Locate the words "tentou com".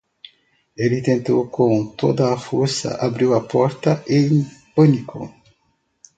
0.99-1.85